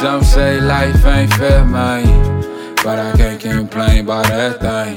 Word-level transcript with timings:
Some 0.00 0.22
say 0.22 0.60
life 0.60 1.04
ain't 1.06 1.34
fair, 1.34 1.64
man. 1.64 2.76
But 2.84 3.00
I 3.00 3.16
can't 3.16 3.40
complain 3.40 4.04
about 4.04 4.28
that 4.28 4.60
thing. 4.60 4.96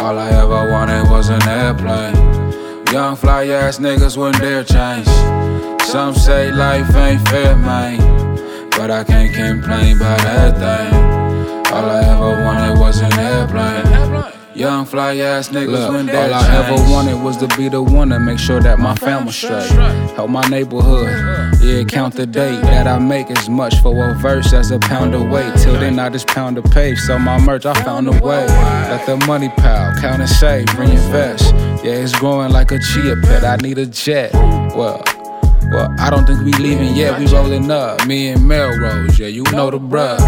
All 0.00 0.16
I 0.16 0.30
ever 0.30 0.70
wanted 0.70 1.10
was 1.10 1.28
an 1.28 1.42
airplane. 1.42 2.14
Young 2.92 3.16
fly 3.16 3.48
ass 3.48 3.80
niggas 3.80 4.16
wouldn't 4.16 4.40
dare 4.40 4.62
change. 4.62 5.08
Some 5.82 6.14
say 6.14 6.52
life 6.52 6.94
ain't 6.94 7.28
fair, 7.30 7.56
man. 7.56 7.98
But 8.70 8.92
I 8.92 9.02
can't 9.02 9.34
complain 9.34 9.96
about 9.96 10.18
that 10.18 10.54
thing. 10.54 11.74
All 11.74 11.90
I 11.90 12.04
ever 12.04 12.44
wanted 12.44 12.78
was 12.78 13.00
an 13.00 13.12
airplane. 13.18 13.81
Young 14.54 14.84
fly 14.84 15.16
ass 15.16 15.48
niggas 15.48 15.68
Look, 15.68 15.92
when 15.92 16.10
All 16.10 16.34
I 16.34 16.56
ever 16.56 16.90
wanted 16.90 17.22
was 17.22 17.38
to 17.38 17.48
be 17.56 17.70
the 17.70 17.82
one 17.82 18.10
to 18.10 18.20
make 18.20 18.38
sure 18.38 18.60
that 18.60 18.78
my 18.78 18.94
family 18.94 19.32
straight. 19.32 19.70
Help 20.14 20.28
my 20.28 20.46
neighborhood. 20.48 21.08
Yeah, 21.62 21.84
count 21.84 22.16
the 22.16 22.26
day 22.26 22.60
that 22.60 22.86
I 22.86 22.98
make 22.98 23.30
as 23.30 23.48
much 23.48 23.80
for 23.80 24.10
a 24.10 24.14
verse 24.14 24.52
as 24.52 24.70
a 24.70 24.78
pound 24.78 25.14
of 25.14 25.30
weight. 25.30 25.54
Till 25.56 25.78
then, 25.78 25.98
I 25.98 26.10
just 26.10 26.26
pound 26.26 26.58
the 26.58 26.62
page. 26.62 26.98
So 26.98 27.18
my 27.18 27.38
merch, 27.40 27.64
I 27.64 27.72
found 27.82 28.08
a 28.08 28.12
way. 28.12 28.46
Let 28.46 29.06
the 29.06 29.16
money 29.26 29.48
pile, 29.48 29.94
count 30.00 30.20
and 30.20 30.28
save, 30.28 30.66
reinvest. 30.78 31.54
Yeah, 31.82 31.92
it's 31.92 32.14
growing 32.18 32.52
like 32.52 32.72
a 32.72 32.78
chia 32.78 33.16
pet. 33.22 33.44
I 33.44 33.56
need 33.56 33.78
a 33.78 33.86
jet. 33.86 34.32
Well, 34.74 35.02
well, 35.72 35.94
I 35.98 36.10
don't 36.10 36.26
think 36.26 36.40
we 36.42 36.52
leaving 36.52 36.94
yet. 36.94 37.18
We 37.18 37.26
rolling 37.26 37.70
up. 37.70 38.06
Me 38.06 38.28
and 38.28 38.46
Melrose, 38.46 39.18
yeah, 39.18 39.28
you 39.28 39.42
know 39.44 39.70
the 39.70 39.78
bruh. 39.78 40.18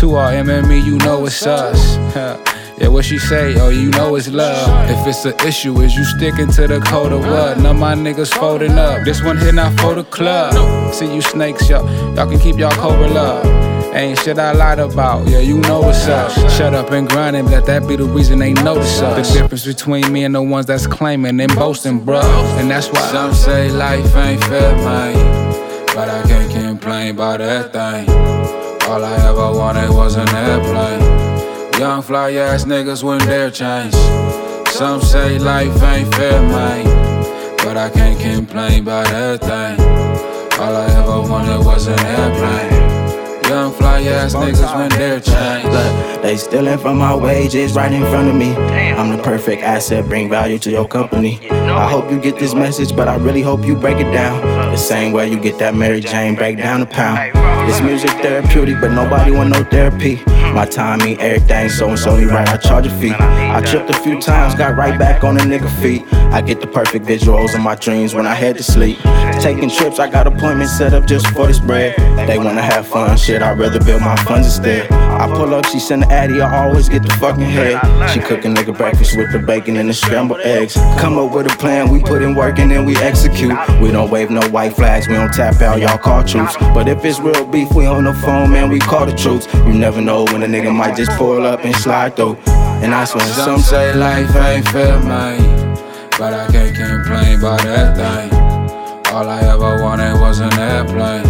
To 0.00 0.14
our 0.16 0.32
MME, 0.32 0.84
you 0.84 0.98
know 0.98 1.24
it's 1.26 1.46
us. 1.46 1.96
Yeah, 2.76 2.88
what 2.88 3.04
she 3.04 3.18
say? 3.18 3.54
Oh, 3.60 3.68
you 3.68 3.88
know 3.90 4.16
it's 4.16 4.26
love. 4.28 4.90
If 4.90 5.06
it's 5.06 5.24
an 5.24 5.46
issue, 5.46 5.80
is 5.80 5.94
you 5.94 6.02
sticking 6.02 6.50
to 6.54 6.66
the 6.66 6.80
code 6.80 7.12
of 7.12 7.20
what? 7.20 7.58
None 7.58 7.78
my 7.78 7.94
niggas 7.94 8.34
folding 8.34 8.72
up. 8.72 9.04
This 9.04 9.22
one 9.22 9.38
here 9.38 9.52
not 9.52 9.78
for 9.78 9.94
the 9.94 10.02
club. 10.02 10.92
See 10.92 11.14
you 11.14 11.22
snakes, 11.22 11.68
y'all. 11.68 11.86
Y'all 12.16 12.28
can 12.28 12.40
keep 12.40 12.58
y'all 12.58 12.72
cobra 12.72 13.06
love. 13.06 13.73
Ain't 13.94 14.18
shit 14.18 14.40
I 14.40 14.50
lied 14.50 14.80
about, 14.80 15.28
yeah, 15.28 15.38
you 15.38 15.58
know 15.58 15.80
what's 15.80 16.08
up. 16.08 16.32
Shut 16.50 16.74
up 16.74 16.90
and 16.90 17.08
grind 17.08 17.36
and 17.36 17.48
let 17.48 17.64
that 17.66 17.86
be 17.86 17.94
the 17.94 18.04
reason 18.04 18.40
they 18.40 18.52
notice 18.52 19.00
us. 19.00 19.28
The 19.28 19.42
difference 19.42 19.64
between 19.64 20.12
me 20.12 20.24
and 20.24 20.34
the 20.34 20.42
ones 20.42 20.66
that's 20.66 20.88
claiming 20.88 21.40
and 21.40 21.54
boasting, 21.54 22.04
bro. 22.04 22.20
And 22.58 22.68
that's 22.68 22.88
why 22.88 23.00
some 23.12 23.32
say 23.32 23.70
life 23.70 24.16
ain't 24.16 24.42
fair, 24.42 24.74
man. 24.78 25.14
But 25.94 26.08
I 26.08 26.26
can't 26.26 26.50
complain 26.52 27.14
about 27.14 27.38
that 27.38 27.72
thing. 27.72 28.10
All 28.90 29.04
I 29.04 29.14
ever 29.28 29.56
wanted 29.56 29.90
was 29.90 30.16
an 30.16 30.28
airplane. 30.28 31.80
Young 31.80 32.02
fly 32.02 32.32
ass 32.32 32.64
niggas 32.64 33.04
wouldn't 33.04 33.30
dare 33.30 33.52
change. 33.52 33.94
Some 34.74 35.02
say 35.02 35.38
life 35.38 35.80
ain't 35.84 36.12
fair, 36.16 36.40
man. 36.42 36.84
But 37.58 37.76
I 37.76 37.90
can't 37.90 38.18
complain 38.18 38.82
about 38.82 39.06
that 39.06 39.40
thing. 39.40 39.80
All 40.60 40.74
I 40.74 40.86
ever 40.98 41.30
wanted 41.30 41.64
was 41.64 41.86
an 41.86 42.00
airplane. 42.00 42.53
Young 44.24 44.30
fly 44.30 44.48
ass 44.48 44.58
niggas 44.58 44.76
when 44.76 44.88
they're 44.90 45.20
changed. 45.20 45.68
Look, 45.68 46.22
they 46.22 46.36
stealing 46.36 46.78
from 46.78 46.96
my 46.96 47.14
wages 47.14 47.74
right 47.74 47.92
in 47.92 48.02
front 48.04 48.28
of 48.28 48.34
me. 48.34 48.54
I'm 48.54 49.14
the 49.14 49.22
perfect 49.22 49.62
asset, 49.62 50.06
bring 50.08 50.30
value 50.30 50.58
to 50.60 50.70
your 50.70 50.88
company. 50.88 51.50
I 51.50 51.90
hope 51.90 52.10
you 52.10 52.18
get 52.18 52.38
this 52.38 52.54
message, 52.54 52.96
but 52.96 53.06
I 53.06 53.16
really 53.16 53.42
hope 53.42 53.66
you 53.66 53.74
break 53.74 53.98
it 53.98 54.10
down. 54.12 54.40
The 54.70 54.78
same 54.78 55.12
way 55.12 55.30
you 55.30 55.38
get 55.38 55.58
that 55.58 55.74
Mary 55.74 56.00
Jane 56.00 56.36
break 56.36 56.56
down 56.56 56.80
a 56.80 56.86
pound. 56.86 57.34
This 57.68 57.80
music 57.82 58.10
therapeutic, 58.22 58.80
but 58.80 58.92
nobody 58.92 59.30
want 59.30 59.50
no 59.50 59.62
therapy. 59.64 60.22
My 60.54 60.64
time 60.64 61.00
mean 61.00 61.18
everything, 61.20 61.68
so 61.68 61.90
and 61.90 61.98
so 61.98 62.16
me 62.16 62.24
right, 62.24 62.48
I 62.48 62.56
charge 62.56 62.86
a 62.86 62.98
fee. 62.98 63.12
I 63.12 63.60
tripped 63.60 63.90
a 63.90 63.98
few 64.00 64.20
times, 64.20 64.54
got 64.54 64.76
right 64.76 64.98
back 64.98 65.24
on 65.24 65.34
the 65.34 65.42
nigga 65.42 65.68
feet. 65.82 66.02
I 66.34 66.40
get 66.40 66.60
the 66.60 66.66
perfect 66.66 67.06
visuals 67.06 67.54
of 67.54 67.60
my 67.60 67.76
dreams 67.76 68.12
when 68.12 68.26
I 68.26 68.34
head 68.34 68.56
to 68.56 68.62
sleep. 68.64 68.98
Taking 69.40 69.70
trips, 69.70 70.00
I 70.00 70.10
got 70.10 70.26
appointments 70.26 70.76
set 70.76 70.92
up 70.92 71.06
just 71.06 71.28
for 71.28 71.46
this 71.46 71.60
bread. 71.60 71.94
They 72.28 72.38
wanna 72.38 72.60
have 72.60 72.88
fun, 72.88 73.16
shit, 73.16 73.40
I'd 73.40 73.56
rather 73.56 73.78
build 73.78 74.02
my 74.02 74.16
funds 74.16 74.48
instead. 74.48 74.90
I 74.90 75.28
pull 75.28 75.54
up, 75.54 75.64
she 75.66 75.78
send 75.78 76.02
the 76.02 76.10
addy, 76.10 76.40
I 76.40 76.66
always 76.66 76.88
get 76.88 77.04
the 77.04 77.10
fucking 77.20 77.40
head. 77.40 78.10
She 78.10 78.18
cooking 78.18 78.52
nigga 78.52 78.76
breakfast 78.76 79.16
with 79.16 79.30
the 79.30 79.38
bacon 79.38 79.76
and 79.76 79.88
the 79.88 79.94
scrambled 79.94 80.40
eggs. 80.40 80.74
Come 80.98 81.18
up 81.18 81.32
with 81.32 81.46
a 81.46 81.56
plan, 81.56 81.88
we 81.88 82.00
put 82.00 82.20
in 82.20 82.34
work 82.34 82.58
and 82.58 82.68
then 82.68 82.84
we 82.84 82.96
execute. 82.96 83.56
We 83.80 83.92
don't 83.92 84.10
wave 84.10 84.30
no 84.30 84.42
white 84.48 84.74
flags, 84.74 85.06
we 85.06 85.14
don't 85.14 85.32
tap 85.32 85.62
out, 85.62 85.80
y'all 85.80 85.98
call 85.98 86.24
troops. 86.24 86.56
But 86.74 86.88
if 86.88 87.04
it's 87.04 87.20
real 87.20 87.46
beef, 87.46 87.72
we 87.72 87.86
on 87.86 88.02
the 88.02 88.14
phone, 88.14 88.50
man, 88.50 88.70
we 88.70 88.80
call 88.80 89.06
the 89.06 89.14
troops. 89.14 89.46
You 89.54 89.72
never 89.72 90.00
know 90.00 90.24
when 90.24 90.42
a 90.42 90.48
nigga 90.48 90.74
might 90.74 90.96
just 90.96 91.12
pull 91.12 91.46
up 91.46 91.64
and 91.64 91.76
slide 91.76 92.16
through. 92.16 92.38
And 92.82 92.92
I 92.92 93.04
swear, 93.04 93.24
some 93.24 93.60
say 93.60 93.94
life 93.94 94.34
ain't 94.34 94.66
fair, 94.68 94.98
man. 94.98 95.43
But 96.24 96.32
I 96.32 96.50
can't 96.50 96.74
complain 96.74 97.38
about 97.38 97.60
that 97.64 97.96
thing. 97.98 98.32
All 99.12 99.28
I 99.28 99.40
ever 99.42 99.82
wanted 99.82 100.18
was 100.18 100.40
an 100.40 100.54
airplane. 100.58 101.26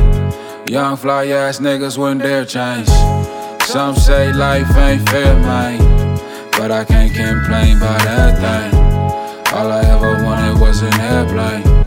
Young 0.68 0.96
fly 0.96 1.26
ass 1.26 1.58
niggas 1.58 1.98
wouldn't 1.98 2.22
dare 2.22 2.44
change. 2.44 2.86
Some 3.66 3.96
say 3.96 4.32
life 4.32 4.70
ain't 4.76 5.08
fair, 5.08 5.34
man. 5.40 5.80
But 6.52 6.70
I 6.70 6.84
can't 6.84 7.12
complain 7.12 7.78
about 7.78 8.04
that 8.04 8.38
thing. 8.38 9.52
All 9.52 9.72
I 9.72 9.80
ever 9.80 10.24
wanted 10.24 10.60
was 10.60 10.80
an 10.82 10.94
airplane. 11.00 11.86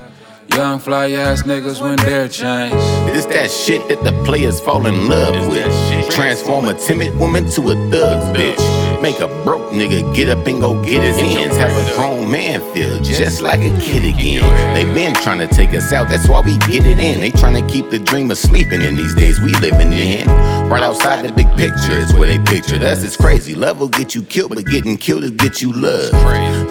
Young 0.50 0.78
fly 0.78 1.12
ass 1.12 1.44
niggas 1.44 1.82
when 1.82 1.96
they're 1.96 2.28
changed. 2.28 2.76
It's 3.16 3.26
that 3.28 3.50
shit 3.50 3.88
that 3.88 4.04
the 4.04 4.12
players 4.26 4.60
fall 4.60 4.86
in 4.86 5.08
love 5.08 5.48
with. 5.48 6.12
Transform 6.12 6.66
a 6.66 6.74
timid 6.74 7.18
woman 7.18 7.50
to 7.52 7.70
a 7.70 7.76
thug 7.90 8.36
bitch. 8.36 8.87
Make 9.02 9.20
a 9.20 9.28
broke 9.44 9.72
nigga 9.72 10.14
get 10.16 10.28
up 10.30 10.46
and 10.48 10.60
go 10.60 10.82
get 10.84 11.04
his 11.04 11.18
ends. 11.18 11.56
Have 11.58 11.72
a 11.72 11.96
grown 11.96 12.32
man 12.32 12.60
feel 12.74 13.00
just 13.02 13.42
like 13.42 13.60
a 13.60 13.80
kid 13.80 14.04
again. 14.04 14.44
They 14.74 14.84
been 14.94 15.14
trying 15.16 15.40
to 15.40 15.48
take 15.48 15.70
us 15.70 15.94
out, 15.94 16.10
that's 16.10 16.28
why 16.28 16.42
we 16.42 16.58
get 16.60 16.86
it 16.86 17.00
in. 17.00 17.20
They 17.20 17.32
trying 17.32 17.54
to 17.56 17.72
keep 17.72 17.90
the 17.90 18.00
dream 18.00 18.32
of 18.32 18.38
sleeping 18.38 18.82
in 18.82 18.96
these 18.96 19.14
days 19.16 19.40
we 19.40 19.54
living 19.56 19.94
in. 19.94 20.28
Right 20.68 20.84
outside 20.84 21.24
the 21.24 21.32
big 21.32 21.48
picture 21.56 21.94
is 21.94 22.14
where 22.14 22.28
they 22.28 22.40
pictured 22.40 22.84
us. 22.84 23.04
It's 23.04 23.16
crazy. 23.16 23.56
Love 23.56 23.80
will 23.80 23.88
get 23.88 24.16
you 24.16 24.24
killed, 24.24 24.54
but 24.54 24.66
getting 24.66 24.98
killed 24.98 25.24
will 25.24 25.32
get 25.32 25.62
you 25.62 25.72
love. 25.72 26.12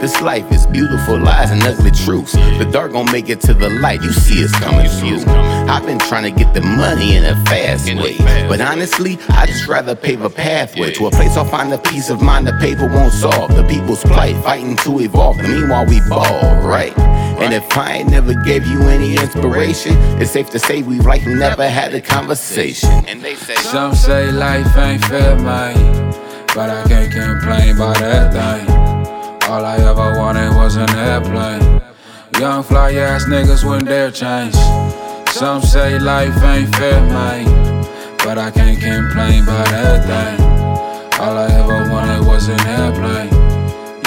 This 0.00 0.20
life 0.20 0.50
is 0.52 0.66
beautiful 0.66 1.18
lies 1.18 1.50
and 1.50 1.62
ugly 1.62 1.92
truths. 1.92 2.32
The 2.32 2.68
dark 2.70 2.92
gon' 2.92 3.10
make 3.10 3.30
it 3.30 3.40
to 3.42 3.54
the 3.54 3.70
light. 3.70 4.02
You 4.02 4.12
see 4.12 4.44
us 4.44 4.52
coming 4.56 4.88
through. 4.88 5.24
I've 5.70 5.86
been 5.86 5.98
trying 6.00 6.24
to 6.24 6.38
get 6.38 6.52
the 6.52 6.60
money 6.60 7.16
in 7.16 7.24
a 7.24 7.34
fast 7.46 7.86
way, 7.94 8.15
but 8.56 8.66
honestly, 8.66 9.18
I 9.28 9.44
just 9.44 9.68
rather 9.68 9.94
pave 9.94 10.22
a 10.22 10.30
pathway 10.30 10.90
to 10.94 11.08
a 11.08 11.10
place 11.10 11.36
I'll 11.36 11.44
find 11.44 11.70
a 11.74 11.78
peace 11.78 12.08
of 12.08 12.22
mind 12.22 12.46
the 12.46 12.54
paper 12.54 12.86
won't 12.86 13.12
solve. 13.12 13.54
The 13.54 13.62
people's 13.64 14.02
plight, 14.02 14.34
fighting 14.42 14.76
to 14.76 15.00
evolve. 15.00 15.36
Meanwhile, 15.36 15.84
we 15.84 16.00
ball, 16.08 16.66
right? 16.66 16.96
And 17.38 17.52
if 17.52 17.76
I 17.76 17.98
ain't 17.98 18.10
never 18.10 18.32
gave 18.32 18.66
you 18.66 18.80
any 18.84 19.12
inspiration, 19.12 19.92
it's 20.18 20.30
safe 20.30 20.48
to 20.50 20.58
say 20.58 20.80
we've 20.80 21.04
like 21.04 21.26
never 21.26 21.68
had 21.68 21.94
a 21.94 22.00
conversation. 22.00 22.88
And 23.06 23.20
they 23.20 23.34
say 23.34 23.56
some 23.56 23.94
say 23.94 24.32
life 24.32 24.74
ain't 24.78 25.04
fair, 25.04 25.36
man, 25.36 25.76
but 26.54 26.70
I 26.70 26.82
can't 26.88 27.12
complain 27.12 27.76
about 27.76 27.98
that 27.98 28.32
thing. 28.32 29.50
All 29.50 29.66
I 29.66 29.76
ever 29.76 30.18
wanted 30.18 30.56
was 30.56 30.76
an 30.76 30.88
airplane. 30.88 31.82
Young 32.40 32.62
fly 32.62 32.94
ass 32.94 33.26
niggas 33.26 33.68
wouldn't 33.68 33.88
dare 33.88 34.10
change. 34.10 34.54
Some 35.28 35.60
say 35.60 35.98
life 35.98 36.42
ain't 36.42 36.74
fair, 36.76 37.02
man, 37.02 37.75
but 38.26 38.38
I 38.38 38.50
can't 38.50 38.80
complain 38.80 39.44
about 39.44 39.68
that 39.68 40.02
thing. 40.10 41.20
All 41.20 41.38
I 41.38 41.46
ever 41.46 41.88
wanted 41.92 42.26
was 42.26 42.48
an 42.48 42.58
airplane. 42.66 43.30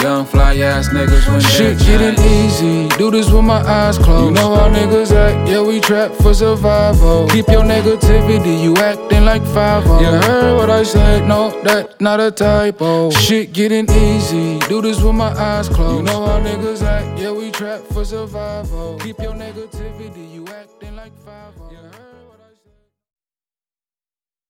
Young 0.04 0.26
fly 0.26 0.58
ass 0.58 0.90
niggas 0.90 1.26
when 1.32 1.40
Shit 1.40 1.80
getting 1.80 2.20
easy, 2.26 2.90
do 2.98 3.12
this 3.12 3.32
with 3.32 3.46
my 3.46 3.62
eyes 3.62 3.98
closed. 3.98 4.26
You 4.26 4.32
know 4.32 4.56
how 4.56 4.68
niggas 4.70 5.14
act, 5.14 5.50
yeah, 5.50 5.62
we 5.62 5.80
trap 5.80 6.12
for 6.12 6.34
survival. 6.34 7.30
Keep 7.30 7.48
your 7.48 7.64
negativity, 7.64 8.62
you 8.62 8.76
acting 8.76 9.24
like 9.24 9.46
5 9.46 9.86
You 10.02 10.12
heard 10.28 10.58
what 10.58 10.70
I 10.70 10.84
said, 10.84 11.26
no, 11.26 11.52
that 11.64 12.02
not 12.02 12.20
a 12.20 12.30
typo. 12.30 13.12
Shit 13.12 13.54
getting 13.54 13.90
easy, 13.90 14.60
do 14.68 14.82
this 14.82 15.02
with 15.02 15.16
my 15.16 15.32
eyes 15.32 15.70
closed. 15.70 16.00
You 16.00 16.04
know 16.04 16.26
how 16.26 16.42
niggas 16.42 16.82
act, 16.84 17.18
yeah, 17.18 17.32
we 17.32 17.52
trap 17.52 17.80
for 17.94 18.04
survival. 18.04 19.00
Keep 19.00 19.20
your 19.20 19.34
negativity, 19.34 20.34
you 20.34 20.46
acting 20.48 20.98
like 20.98 21.14
5 21.24 21.70